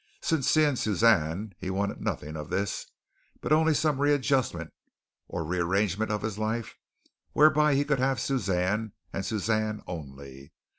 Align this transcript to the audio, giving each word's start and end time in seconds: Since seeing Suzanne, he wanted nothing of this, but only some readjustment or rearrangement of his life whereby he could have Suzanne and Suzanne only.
Since 0.21 0.49
seeing 0.49 0.77
Suzanne, 0.77 1.53
he 1.59 1.69
wanted 1.69 2.01
nothing 2.01 2.35
of 2.35 2.49
this, 2.49 2.87
but 3.39 3.51
only 3.51 3.75
some 3.75 4.01
readjustment 4.01 4.73
or 5.27 5.43
rearrangement 5.43 6.09
of 6.09 6.23
his 6.23 6.39
life 6.39 6.75
whereby 7.33 7.75
he 7.75 7.85
could 7.85 7.99
have 7.99 8.19
Suzanne 8.19 8.93
and 9.13 9.23
Suzanne 9.23 9.83
only. 9.85 10.53